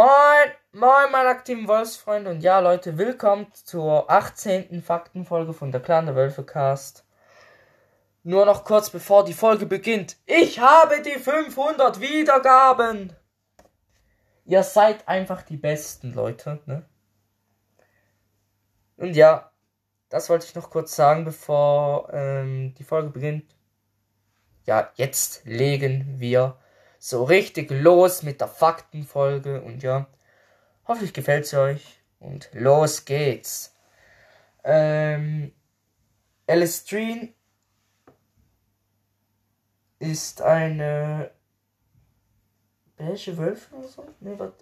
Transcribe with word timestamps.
Moin, 0.00 0.50
moin, 0.72 1.12
meine 1.12 1.28
aktiven 1.28 1.68
Wolfsfreunde. 1.68 2.30
Und 2.30 2.40
ja, 2.40 2.58
Leute, 2.60 2.96
willkommen 2.96 3.48
zur 3.52 4.10
18. 4.10 4.80
Faktenfolge 4.80 5.52
von 5.52 5.72
der 5.72 5.82
Clan 5.82 6.06
der 6.06 6.16
Wölfe 6.16 6.42
Cast. 6.42 7.04
Nur 8.22 8.46
noch 8.46 8.64
kurz 8.64 8.88
bevor 8.88 9.26
die 9.26 9.34
Folge 9.34 9.66
beginnt. 9.66 10.16
Ich 10.24 10.58
habe 10.58 11.02
die 11.02 11.18
500 11.18 12.00
Wiedergaben. 12.00 13.12
Ihr 14.46 14.62
seid 14.62 15.06
einfach 15.06 15.42
die 15.42 15.58
Besten, 15.58 16.14
Leute, 16.14 16.60
ne? 16.64 16.88
Und 18.96 19.14
ja, 19.14 19.52
das 20.08 20.30
wollte 20.30 20.46
ich 20.46 20.54
noch 20.54 20.70
kurz 20.70 20.96
sagen, 20.96 21.26
bevor 21.26 22.10
ähm, 22.14 22.74
die 22.78 22.84
Folge 22.84 23.10
beginnt. 23.10 23.54
Ja, 24.64 24.90
jetzt 24.94 25.44
legen 25.44 26.14
wir 26.18 26.56
so 27.00 27.24
richtig 27.24 27.70
los 27.70 28.22
mit 28.22 28.42
der 28.42 28.48
Faktenfolge 28.48 29.62
und 29.62 29.82
ja, 29.82 30.06
hoffentlich 30.86 31.14
gefällt 31.14 31.46
es 31.46 31.54
euch 31.54 31.98
und 32.20 32.50
los 32.52 33.06
geht's. 33.06 33.74
Ähm, 34.62 35.52
Alice 36.46 36.84
ist 39.98 40.42
eine 40.42 41.30
beige 42.96 43.38
Wölfe 43.38 43.74
oder 43.74 43.88
so? 43.88 44.06
Nee, 44.20 44.34
was? 44.36 44.52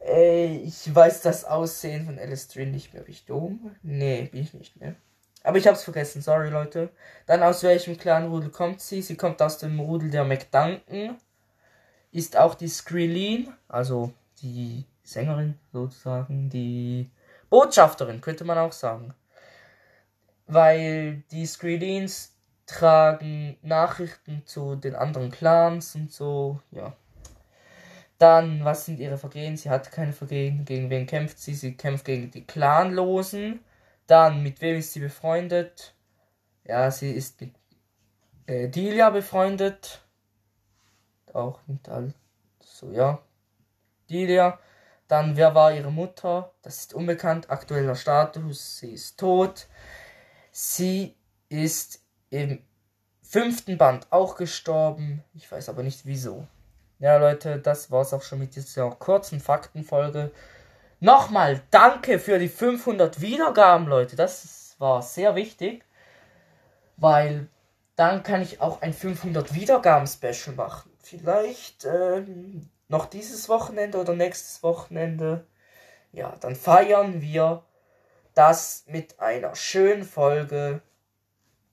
Äh, 0.00 0.58
ich 0.58 0.94
weiß 0.94 1.22
das 1.22 1.44
Aussehen 1.44 2.06
von 2.06 2.18
Alice 2.18 2.54
nicht 2.54 2.94
mehr. 2.94 3.02
Bin 3.02 3.12
ich 3.12 3.24
dumm? 3.24 3.74
Nee, 3.82 4.28
bin 4.30 4.42
ich 4.42 4.54
nicht 4.54 4.76
mehr. 4.76 4.94
Aber 5.42 5.58
ich 5.58 5.66
hab's 5.66 5.82
vergessen, 5.82 6.22
sorry 6.22 6.48
Leute. 6.48 6.90
Dann 7.26 7.42
aus 7.42 7.62
welchem 7.64 7.98
kleinen 7.98 8.30
Rudel 8.30 8.50
kommt 8.50 8.80
sie? 8.80 9.02
Sie 9.02 9.16
kommt 9.16 9.42
aus 9.42 9.58
dem 9.58 9.80
Rudel 9.80 10.10
der 10.10 10.24
McDuncan 10.24 11.18
ist 12.14 12.36
auch 12.36 12.54
die 12.54 12.68
Skrillin, 12.68 13.52
also 13.68 14.12
die 14.40 14.84
Sängerin 15.02 15.58
sozusagen, 15.72 16.48
die 16.48 17.10
Botschafterin, 17.50 18.20
könnte 18.20 18.44
man 18.44 18.56
auch 18.56 18.72
sagen. 18.72 19.14
Weil 20.46 21.24
die 21.32 21.44
Skrillins 21.44 22.36
tragen 22.66 23.56
Nachrichten 23.62 24.42
zu 24.46 24.76
den 24.76 24.94
anderen 24.94 25.30
Clans 25.32 25.96
und 25.96 26.12
so, 26.12 26.60
ja. 26.70 26.94
Dann, 28.18 28.64
was 28.64 28.86
sind 28.86 29.00
ihre 29.00 29.18
Vergehen? 29.18 29.56
Sie 29.56 29.68
hat 29.68 29.90
keine 29.90 30.12
Vergehen. 30.12 30.64
Gegen 30.64 30.88
wen 30.88 31.06
kämpft 31.06 31.40
sie? 31.40 31.54
Sie 31.54 31.76
kämpft 31.76 32.04
gegen 32.04 32.30
die 32.30 32.46
Clanlosen. 32.46 33.58
Dann, 34.06 34.42
mit 34.42 34.60
wem 34.60 34.78
ist 34.78 34.92
sie 34.92 35.00
befreundet? 35.00 35.94
Ja, 36.64 36.90
sie 36.92 37.10
ist 37.10 37.40
mit 37.40 37.54
äh, 38.46 38.68
Delia 38.68 39.10
befreundet 39.10 40.03
auch 41.34 41.60
nicht 41.66 41.88
all 41.88 42.14
so, 42.60 42.90
ja. 42.90 43.20
Delia. 44.10 44.58
Dann, 45.08 45.36
wer 45.36 45.54
war 45.54 45.72
ihre 45.72 45.92
Mutter? 45.92 46.52
Das 46.62 46.78
ist 46.78 46.94
unbekannt. 46.94 47.50
Aktueller 47.50 47.94
Status, 47.94 48.78
sie 48.78 48.92
ist 48.92 49.18
tot. 49.18 49.68
Sie 50.50 51.14
ist 51.48 52.02
im 52.30 52.64
fünften 53.22 53.76
Band 53.76 54.06
auch 54.10 54.36
gestorben. 54.36 55.22
Ich 55.34 55.50
weiß 55.50 55.68
aber 55.68 55.82
nicht 55.82 56.06
wieso. 56.06 56.46
Ja, 56.98 57.16
Leute, 57.18 57.58
das 57.58 57.90
war's 57.90 58.14
auch 58.14 58.22
schon 58.22 58.38
mit 58.38 58.56
dieser 58.56 58.90
kurzen 58.90 59.40
Faktenfolge. 59.40 60.30
Nochmal 61.00 61.60
danke 61.70 62.18
für 62.18 62.38
die 62.38 62.48
500 62.48 63.20
Wiedergaben, 63.20 63.86
Leute. 63.86 64.16
Das 64.16 64.74
war 64.78 65.02
sehr 65.02 65.34
wichtig. 65.34 65.84
Weil 66.96 67.48
dann 67.96 68.22
kann 68.22 68.40
ich 68.42 68.60
auch 68.60 68.80
ein 68.80 68.94
500 68.94 69.54
Wiedergaben-Special 69.54 70.56
machen 70.56 70.93
vielleicht 71.06 71.84
ähm, 71.84 72.68
noch 72.88 73.06
dieses 73.06 73.48
Wochenende 73.48 73.98
oder 73.98 74.14
nächstes 74.14 74.62
Wochenende. 74.62 75.46
Ja, 76.12 76.36
dann 76.40 76.56
feiern 76.56 77.20
wir 77.20 77.62
das 78.34 78.84
mit 78.86 79.20
einer 79.20 79.54
schönen 79.54 80.04
Folge, 80.04 80.80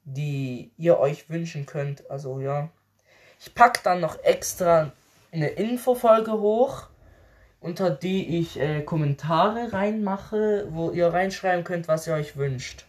die 0.04 0.72
ihr 0.78 1.00
euch 1.00 1.30
wünschen 1.30 1.66
könnt. 1.66 2.10
Also 2.10 2.40
ja, 2.40 2.70
ich 3.40 3.54
packe 3.54 3.82
dann 3.84 4.00
noch 4.00 4.24
extra 4.24 4.92
eine 5.32 5.50
Infofolge 5.50 6.34
hoch, 6.34 6.88
unter 7.60 7.90
die 7.90 8.40
ich 8.40 8.60
äh, 8.60 8.82
Kommentare 8.82 9.74
reinmache, 9.74 10.68
wo 10.72 10.92
ihr 10.92 11.08
reinschreiben 11.08 11.64
könnt, 11.64 11.88
was 11.88 12.08
ihr 12.08 12.14
euch 12.14 12.36
wünscht. 12.36 12.86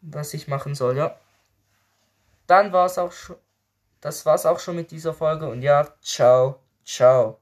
Was 0.00 0.32
ich 0.34 0.48
machen 0.48 0.74
soll, 0.74 0.96
ja. 0.96 1.16
Dann 2.46 2.72
war 2.72 2.86
es 2.86 2.98
auch 2.98 3.12
schon 3.12 3.36
das 4.00 4.26
war's 4.26 4.46
auch 4.46 4.58
schon 4.58 4.76
mit 4.76 4.90
dieser 4.90 5.14
Folge 5.14 5.48
und 5.48 5.62
ja, 5.62 5.86
ciao, 6.02 6.60
ciao. 6.84 7.38